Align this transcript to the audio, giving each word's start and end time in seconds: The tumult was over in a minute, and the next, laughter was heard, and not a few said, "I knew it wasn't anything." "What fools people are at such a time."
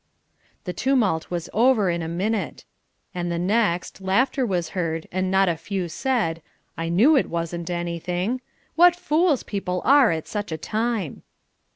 The 0.63 0.73
tumult 0.73 1.29
was 1.29 1.47
over 1.53 1.91
in 1.91 2.01
a 2.01 2.07
minute, 2.07 2.65
and 3.13 3.31
the 3.31 3.37
next, 3.37 4.01
laughter 4.01 4.43
was 4.43 4.69
heard, 4.69 5.05
and 5.11 5.29
not 5.29 5.47
a 5.47 5.55
few 5.55 5.87
said, 5.87 6.41
"I 6.75 6.89
knew 6.89 7.15
it 7.15 7.29
wasn't 7.29 7.69
anything." 7.69 8.41
"What 8.73 8.95
fools 8.95 9.43
people 9.43 9.79
are 9.85 10.09
at 10.11 10.25
such 10.27 10.51
a 10.51 10.57
time." 10.57 11.21